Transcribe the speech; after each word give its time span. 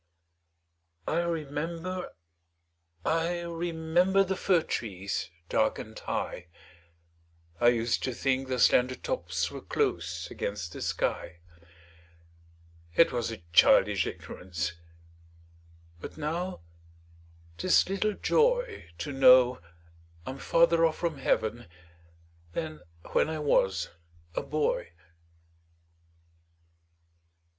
I 1.07 1.19
remember, 1.19 2.09
I 3.05 3.41
remember, 3.41 4.23
The 4.23 4.35
fir 4.35 4.63
trees 4.63 5.29
dark 5.47 5.77
and 5.77 5.99
high; 5.99 6.47
I 7.59 7.67
used 7.67 8.01
to 8.05 8.13
think 8.15 8.47
their 8.47 8.57
slender 8.57 8.95
tops 8.95 9.51
Were 9.51 9.61
close 9.61 10.31
against 10.31 10.73
the 10.73 10.81
sky: 10.81 11.37
It 12.95 13.11
was 13.11 13.29
a 13.31 13.43
childish 13.53 14.07
ignorance, 14.07 14.73
But 15.99 16.17
now 16.17 16.61
'tis 17.59 17.87
little 17.87 18.13
joy 18.15 18.89
To 18.97 19.11
know 19.11 19.61
I'm 20.25 20.39
farther 20.39 20.83
off 20.83 20.97
from 20.97 21.19
Heav'n 21.19 21.67
Than 22.53 22.81
when 23.11 23.29
I 23.29 23.37
was 23.37 23.91
a 24.33 24.41
boy. 24.41 24.93